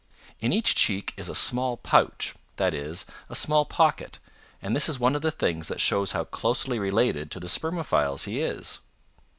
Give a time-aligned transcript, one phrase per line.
[0.39, 4.17] In each cheek is a small pouch, that is, a small pocket,
[4.59, 8.23] and this is one of the things that shows how closely related to the Spermophiles
[8.23, 8.79] he is.